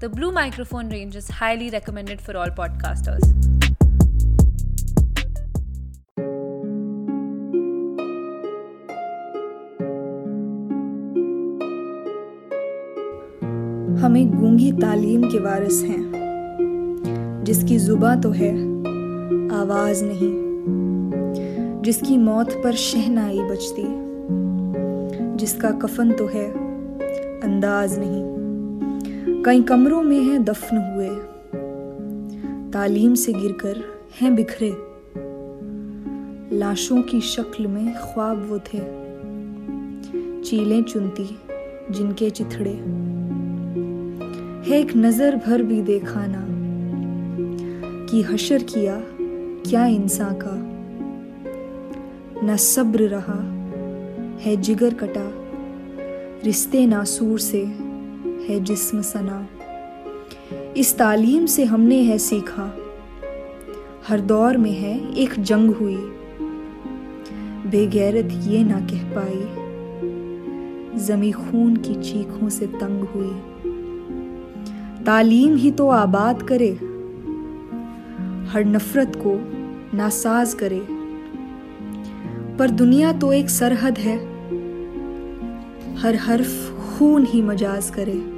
The 0.00 0.08
Blue 0.08 0.30
microphone 0.30 0.90
range 0.90 1.16
is 1.16 1.28
highly 1.28 1.70
recommended 1.70 2.20
for 2.20 2.36
all 2.36 2.50
podcasters. 2.50 3.24
हम 14.02 14.16
एक 14.16 14.36
गूँगी 14.36 14.70
तालीम 14.72 15.24
के 15.30 15.38
वारिस 15.38 15.82
हैं 15.82 17.42
जिसकी 17.44 17.78
जुबा 17.78 18.14
तो 18.22 18.30
है 18.30 18.54
आवाज़ 19.58 20.04
नहीं 20.04 20.32
जिसकी 21.82 22.16
मौत 22.18 22.52
पर 22.64 22.74
शहनाई 22.86 23.42
बचती 23.50 23.88
जिसका 25.36 25.70
कफन 25.82 26.12
तो 26.12 26.26
है 26.28 26.50
अंदाज 27.42 27.98
नहीं 27.98 28.37
कई 29.48 29.62
कमरों 29.62 30.02
में 30.02 30.20
है 30.20 30.38
दफन 30.38 30.76
हुए। 30.76 31.08
तालीम 32.72 33.14
से 33.14 33.32
गिरकर 33.32 33.84
हैं 34.20 34.34
बिखरे। 34.34 34.76
लाशों 36.56 37.02
की 37.02 37.20
शक्ल 37.20 37.66
में 37.66 37.94
ख्वाब 37.94 38.46
वो 38.50 38.58
थे। 38.58 38.78
चीलें 40.42 40.82
चुनती 40.82 41.38
जिनके 41.90 42.30
चिथड़े। 42.30 42.70
है 44.70 44.80
एक 44.80 44.96
नज़र 44.96 45.36
भर 45.36 45.62
भी 45.62 45.82
देखा 45.82 46.26
ना। 46.26 46.46
कि 48.06 48.22
हशर 48.22 48.62
किया 48.62 49.02
क्या 49.70 49.86
इंसान 49.86 50.34
का। 50.34 50.54
न 52.46 52.56
सब्र 52.56 53.02
रहा, 53.02 53.42
है 54.38 54.56
जिगर 54.56 54.94
कटा। 54.94 55.30
रिश्ते 56.44 56.86
नासूर 56.86 57.38
से 57.38 57.87
है 58.48 58.64
जिस्म 58.64 59.02
सना। 59.02 59.46
इस 60.76 60.98
तालीम 60.98 61.46
से 61.46 61.64
हमने 61.64 62.02
है 62.02 62.18
सीखा। 62.18 62.76
हर 64.08 64.20
दौर 64.20 64.56
में 64.56 64.72
है 64.72 65.14
एक 65.14 65.42
जंग 65.42 65.74
हुई। 65.74 65.96
बेगैरत 67.66 68.28
ये 68.32 68.64
ना 68.64 68.80
कह 68.80 69.04
पाई। 69.04 69.68
जमी 71.04 71.32
खून 71.32 71.76
की 71.76 71.94
चीखों 71.94 72.48
से 72.48 72.66
तंग 72.66 73.04
हुई। 73.04 73.42
तालीम 75.04 75.56
ही 75.56 75.70
तो 75.70 75.88
आबाद 75.88 76.42
करे। 76.42 76.70
हर 78.50 78.64
नफरत 78.64 79.12
को 79.26 79.38
नासाज 79.96 80.54
करे। 80.54 80.86
पर 82.56 82.70
दुनिया 82.70 83.12
तो 83.12 83.32
एक 83.32 83.50
सरहद 83.50 83.98
है। 83.98 84.16
हर 85.96 86.14
हर्फ 86.14 86.74
खून 86.74 87.26
ही 87.26 87.42
मजाज 87.42 87.90
करे। 87.90 88.37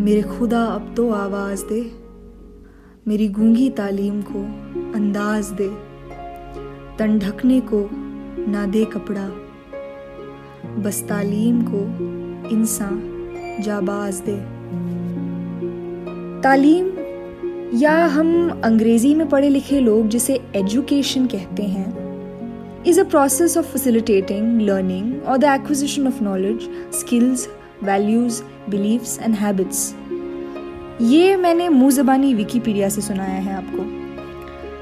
मेरे 0.00 0.22
खुदा, 0.22 0.62
अब 0.64 0.94
तो 0.96 1.10
आवाज़ 1.10 1.64
दे। 1.64 1.92
मेरी 3.08 3.28
गूँगी 3.28 3.70
तालीम 3.70 4.22
को 4.22 4.40
अंदाज 4.92 5.46
दे। 5.50 5.68
तन 6.98 7.18
ढकने 7.18 7.60
को 7.60 7.90
ना 8.50 8.66
दे 8.66 8.84
कपड़ा। 8.84 9.28
बस 10.82 11.04
तालीम 11.08 11.62
को 11.62 11.80
इंसान 12.48 13.02
जाबाज 13.60 14.22
दे। 14.28 14.36
तालीम 16.40 16.92
या 17.74 18.06
हम 18.06 18.60
अंग्रेज़ी 18.64 19.14
में 19.14 19.28
पढ़े 19.28 19.48
लिखे 19.48 19.80
लोग 19.80 20.08
जिसे 20.08 20.40
एजुकेशन 20.56 21.26
कहते 21.26 21.62
हैं 21.62 21.96
is 22.84 23.00
a 23.00 23.04
process 23.04 23.56
of 23.56 23.66
facilitating 23.66 24.60
learning 24.60 25.22
और 25.22 25.36
the 25.36 25.44
acquisition 25.44 26.06
of 26.06 26.24
knowledge 26.24 26.68
skills 26.92 27.48
values 27.84 28.42
beliefs 28.70 29.18
and 29.22 29.34
habits 29.34 29.94
ये 31.02 31.36
मैंने 31.36 31.68
मुँह 31.68 31.90
जबानी 31.90 32.34
विकीपीडिया 32.34 32.88
से 32.88 33.00
सुनाया 33.00 33.40
है 33.40 33.54
आपको। 33.54 33.82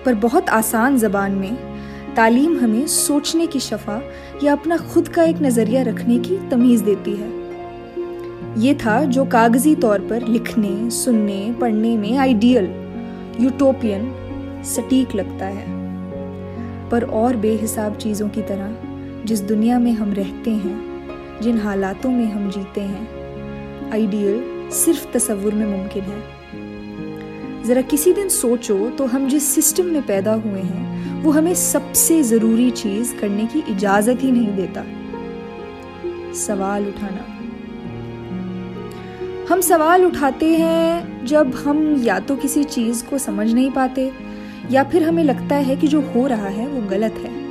पर 0.05 0.15
बहुत 0.15 0.49
आसान 0.49 0.99
जबान 0.99 1.33
में 1.33 1.57
तालीम 2.15 2.59
हमें 2.59 2.87
सोचने 2.87 3.47
की 3.47 3.61
शफा 3.61 4.01
या 4.45 4.53
अपना 4.53 4.77
खुद 4.77 5.09
का 5.09 5.23
एक 5.23 5.37
नज़रिया 5.43 5.83
रखने 5.83 6.19
की 6.19 6.37
तमीज़ 6.37 6.85
देती 6.85 7.11
है। 7.11 7.45
ये 8.59 8.75
था 8.75 9.05
जो 9.05 9.25
कागज़ी 9.25 9.75
तौर 9.75 9.99
पर 10.01 10.27
लिखने, 10.29 10.91
सुनने, 10.91 11.57
पढ़ने 11.61 11.97
में 11.97 12.17
आइडियल 12.17 12.65
यूटोपियन 13.41 14.15
सटीक 14.65 15.15
लगता 15.15 15.47
है। 15.47 15.67
पर 16.91 17.05
और 17.05 17.37
बेहिसाब 17.37 17.97
चीज़ों 17.97 18.29
की 18.29 18.43
तरह 18.43 18.77
जिस 19.25 19.41
दुनिया 19.41 19.79
में 19.79 19.93
हम 19.93 20.13
रहते 20.13 20.51
हैं 20.51 20.94
जिन 21.43 21.59
हालातों 21.59 22.11
में 22.11 22.27
हम 22.27 22.51
जीते 22.51 22.81
हैं। 22.81 23.91
आइडियल 23.93 24.71
सिर्फ़ 24.71 25.13
तस्वुर 25.13 25.55
में 25.55 25.67
मुमकिन 25.67 26.05
है। 26.05 26.23
ज़रा 27.65 27.81
किसी 27.81 28.13
दिन 28.13 28.29
सोचो 28.29 28.91
तो 28.91 29.07
हम 29.07 29.29
जिस 29.29 29.55
सिस्टम 29.55 29.87
में 29.87 30.03
पैदा 30.07 30.33
हुए 30.35 30.61
हैं, 30.61 31.23
वो 31.23 31.31
हमें 31.31 31.55
सबसे 31.55 32.23
ज़रूरी 32.23 32.71
चीज़ 32.71 33.15
करने 33.17 33.47
की 33.47 33.59
इजाज़त 33.59 34.23
ही 34.23 34.31
नहीं 34.31 34.57
देता। 34.57 34.85
सवाल 36.35 36.87
उठाना। 36.87 37.25
हम 39.49 39.61
सवाल 39.61 40.05
उठाते 40.05 40.55
हैं 40.57 41.27
जब 41.27 41.55
हम 41.55 42.03
या 42.03 42.19
तो 42.19 42.37
किसी 42.37 42.65
चीज़ 42.65 43.05
को 43.05 43.19
समझ 43.19 43.53
नहीं 43.53 43.71
पाते, 43.71 44.13
या 44.71 44.85
फिर 44.85 45.03
हमें 45.03 45.25
लगता 45.25 45.57
है 45.57 45.77
कि 45.77 45.89
जो 45.89 46.01
हो 46.01 46.27
रहा 46.27 46.49
है 46.49 46.69
वो 46.69 46.89
गलत 46.89 47.13
है। 47.13 47.44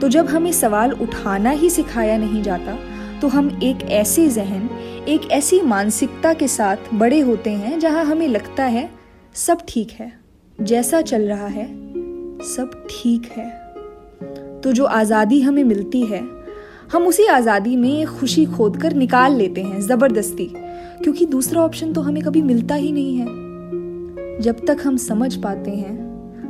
तो 0.00 0.08
जब 0.08 0.26
हमें 0.26 0.52
सवाल 0.52 0.92
उठाना 0.92 1.50
ही 1.50 1.70
सिखाया 1.70 2.16
नहीं 2.18 2.42
जाता 2.42 2.76
तो 3.20 3.28
हम 3.28 3.48
एक 3.62 3.82
ऐसे 3.92 4.28
जहन, 4.28 4.68
एक 5.08 5.30
ऐसी 5.30 5.60
मानसिकता 5.62 6.32
के 6.34 6.48
साथ 6.48 6.92
बड़े 6.94 7.20
होते 7.20 7.50
हैं 7.50 7.78
जहाँ 7.78 8.04
हमें 8.04 8.26
लगता 8.28 8.64
है, 8.64 8.88
सब 9.36 9.58
ठीक 9.68 9.90
है, 9.90 10.12
जैसा 10.58 11.00
चल 11.02 11.22
रहा 11.22 11.46
है, 11.46 11.66
सब 12.46 12.86
ठीक 12.90 13.26
है। 13.36 13.48
तो 14.60 14.72
जो 14.72 14.84
आज़ादी 14.84 15.40
हमें 15.40 15.62
मिलती 15.64 16.02
है, 16.02 16.22
हम 16.92 17.06
उसी 17.06 17.26
आज़ादी 17.26 17.76
में 17.76 18.06
खुशी 18.08 18.44
खोद 18.46 18.76
कर 18.76 18.94
निकाल 18.94 19.36
लेते 19.36 19.62
हैं, 19.62 19.80
ज़बरदस्ती, 19.80 20.50
क्योंकि 21.02 21.26
दूसरा 21.26 21.62
ऑप्शन 21.62 21.92
तो 21.92 22.00
हमें 22.00 22.22
कभी 22.22 22.42
मिलता 22.42 22.74
ही 22.74 22.92
नहीं 22.92 23.16
है। 23.16 24.40
जब 24.40 24.64
तक 24.66 24.82
हम 24.84 24.96
समझ 24.98 25.34
पाते 25.36 25.70
हैं 25.70 25.99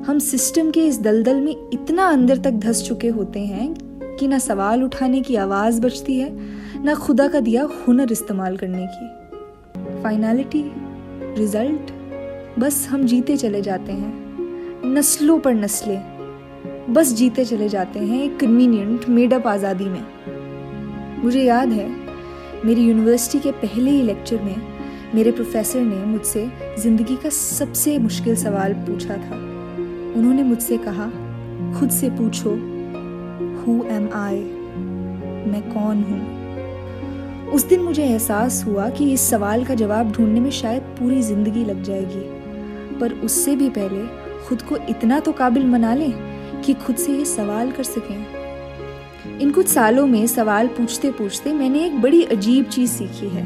हम 0.06 0.18
सिस्टम 0.18 0.70
के 0.70 0.80
इस 0.80 0.98
दलदल 1.00 1.40
में 1.40 1.70
इतना 1.72 2.04
अंदर 2.04 2.36
तक 2.36 2.50
धस 2.50 2.82
चुके 2.82 3.08
होते 3.08 3.40
हैं 3.40 4.16
कि 4.16 4.26
ना 4.28 4.38
सवाल 4.38 4.82
उठाने 4.84 5.20
की 5.20 5.34
आवाज़ 5.36 5.80
बचती 5.80 6.18
है, 6.18 6.30
ना 6.84 6.94
खुदा 6.94 7.26
का 7.28 7.40
दिया 7.40 7.62
हुनर 7.78 8.12
इस्तेमाल 8.12 8.56
करने 8.56 8.86
की। 8.86 10.02
फाइनलिटी 10.02 10.62
रिज़ल्ट 11.38 11.92
बस 12.58 12.86
हम 12.90 13.04
जीते 13.06 13.36
चले 13.36 13.60
जाते 13.62 13.92
हैं। 13.92 14.92
नस्लों 14.94 15.38
पर 15.38 15.54
नस्लें, 15.54 16.02
बस 16.94 17.12
जीते 17.12 17.44
चले 17.44 17.68
जाते 17.68 17.98
हैं 17.98 18.22
एक 18.22 18.38
कन्वीनियंट 18.40 19.08
मेडअप 19.08 19.46
आज़ादी 19.46 19.84
में। 19.84 21.22
मुझे 21.22 21.42
याद 21.42 21.68
है, 21.68 21.88
मेरी 22.64 22.88
यूनिवर्सिटी 22.88 23.38
के 23.38 23.52
पहले 23.58 23.90
ही 23.90 24.02
लेक्चर 24.02 24.42
में 24.42 24.56
मेरे 25.14 25.30
प्रोफेसर 25.30 25.80
ने 25.80 26.04
मुझसे 26.06 26.50
ज़िंदगी 26.78 27.16
का 27.16 27.28
सबसे 27.28 27.98
मुश्किल 27.98 28.36
सवाल 28.36 28.72
पूछा 28.86 29.16
था। 29.16 29.49
उन्होंने 30.16 30.42
मुझसे 30.42 30.76
कहा, 30.76 31.06
खुद 31.78 31.90
से 31.90 32.10
पूछो 32.10 32.50
हु 33.60 33.82
एम 33.86 34.08
आई 34.14 34.40
मैं 35.50 35.62
कौन 35.74 36.02
हूँ? 36.02 37.50
उस 37.52 37.64
दिन 37.64 37.80
मुझे 37.80 38.02
एहसास 38.04 38.64
हुआ 38.66 38.88
कि 38.88 39.12
इस 39.12 39.28
सवाल 39.30 39.64
का 39.64 39.74
जवाब 39.74 40.12
ढूँढने 40.12 40.40
में 40.40 40.50
शायद 40.50 40.82
पूरी 40.98 41.22
ज़िंदगी 41.22 41.64
लग 41.64 41.82
जाएगी। 41.82 42.98
पर 42.98 43.12
उससे 43.14 43.56
भी 43.56 43.68
पहले 43.68 44.06
खुद 44.46 44.62
को 44.62 44.76
इतना 44.76 45.20
तो 45.20 45.32
काबिल 45.32 45.66
मना 45.66 45.94
लें 45.94 46.12
कि 46.62 46.74
खुद 46.74 46.96
से 46.96 47.12
ये 47.12 47.24
सवाल 47.24 47.70
कर 47.70 47.84
सकें। 47.84 49.38
इन 49.40 49.50
कुछ 49.50 49.68
सालों 49.68 50.06
में 50.06 50.26
सवाल 50.26 50.66
पूछते 50.68 51.10
पूछते 51.10 51.52
मैंने 51.52 51.84
एक 51.86 52.00
बड़ी 52.02 52.22
अजीब 52.24 52.64
चीज़ 52.64 52.90
सीखी 52.90 53.28
है। 53.28 53.44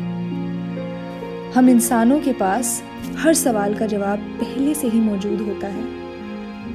हम 1.53 1.69
इंसानों 1.69 2.21
के 2.21 2.33
पास 2.33 2.83
हर 3.17 3.35
सवाल 3.35 3.75
का 3.75 3.87
जवाब 3.87 4.19
पहले 4.19 4.75
से 4.75 4.89
ही 4.89 5.01
मौजूद 5.01 5.41
होता 5.41 5.67
है। 5.67 6.04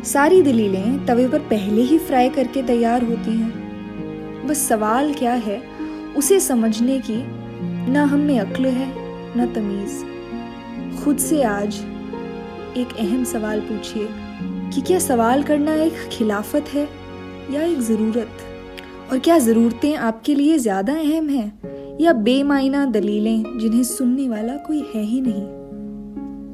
सारी 0.04 0.42
दलीलें 0.42 1.06
तवे 1.06 1.28
पर 1.28 1.40
पहले 1.40 1.81
ही 1.81 1.98
फ्राई 1.98 2.30
करके 2.30 2.62
तैयार 2.63 3.04
होती 3.04 3.31
हैं। 3.31 4.48
बस 4.48 4.57
सवाल 4.68 5.13
क्या 5.13 5.34
है? 5.34 5.62
उसे 6.18 6.40
समझने 6.40 7.00
की 7.00 7.18
ना 7.92 8.04
हम 8.04 8.19
में 8.19 8.40
अक्ल 8.40 8.66
है, 8.66 8.88
ना 9.38 9.46
तमीज। 9.46 11.04
खुद 11.04 11.18
से 11.18 11.44
आज 11.44 11.75
एक 12.78 12.96
अहम 13.00 13.24
सवाल 13.24 13.60
पूछिए 13.60 14.07
कि 14.74 14.81
क्या 14.81 15.00
सवाल 15.00 15.44
करना 15.44 15.75
एक 15.75 16.07
खिलाफत 16.12 16.74
है 16.74 16.88
या 17.51 17.62
एक 17.62 17.80
ज़रूरत? 17.80 18.46
और 19.12 19.19
क्या 19.19 19.38
ज़रूरतें 19.40 19.96
आपके 19.96 20.36
लिए 20.36 20.57
ज़्यादा 20.57 20.94
अहम 20.94 21.30
हैं 21.30 21.98
या 22.01 22.13
बेमायना 22.13 22.86
दलीलें 22.86 23.60
जिन्हें 23.60 23.84
सुनने 23.84 24.30
वाला 24.30 24.57
कोई 24.57 24.84
है 24.96 25.04
ही 25.04 25.22
नहीं? 25.22 25.59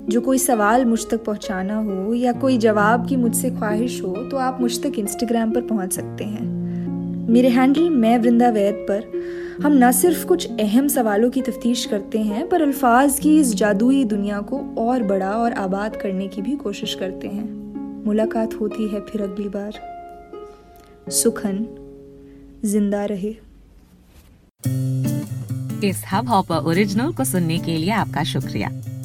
जो 0.10 0.22
कोई 0.22 0.38
सवाल 0.38 0.86
मुझ 0.86 1.00
तक 1.12 1.24
पहुंचाना 1.24 1.76
हो 1.76 2.14
या 2.14 2.32
कोई 2.32 2.58
जवाब 2.58 3.08
की 3.10 3.16
मुझसे 3.16 3.50
ख्वाहिश 3.50 4.02
हो 4.04 4.16
तो 4.32 4.38
आप 4.38 4.62
मुझ 4.62 4.72
तक 4.84 5.00
इंस्टाग्राम 5.00 5.52
पर 5.52 5.62
पहुँच 5.62 5.94
सकते 5.94 6.24
हैं। 6.24 7.28
मेरे 7.30 7.50
हैंडल 7.50 7.90
मैं 7.90 8.18
वृंदा 8.20 8.50
वैद 8.50 8.86
पर। 8.90 9.04
हम 9.64 9.74
न 9.74 9.92
सिर्फ़ 9.92 10.26
कुछ 10.26 10.48
अहम 10.52 10.88
सवालों 10.88 11.30
की 11.30 11.42
तफ्तीश 11.42 11.86
करते 11.86 12.20
हैं, 12.20 12.48
पर 12.50 12.62
अल्फाज 12.62 13.20
की 13.20 13.38
इस 13.40 13.54
जादुई 13.56 14.04
दुनिया 14.06 14.42
को 14.42 14.60
और 14.78 15.04
बड़ा 15.04 15.32
और 15.32 15.54
आबाद 15.54 15.96
करने 15.96 16.28
की 16.28 16.42
भी 16.42 16.56
कोशिश 16.56 16.96
करते 16.96 17.28
हैं। 17.28 18.04
मुलाकात 18.06 18.54
होती 18.54 18.88
है 18.88 19.02
फिर 19.02 19.22
अगली 19.22 19.50
बार। 19.50 19.80
सुखन, 21.12 21.66
ज़िंदा 22.66 23.06
रहे। 23.06 23.36
इस 25.90 26.04
हब 26.14 26.28
हॉपर 26.28 26.68
ओरिजिनल 26.68 27.14
को 27.14 27.24
सुनने 27.24 27.58
के 27.58 27.78
लिए 27.78 27.92
आपका 27.92 28.24
शुक्रिया। 28.24 28.70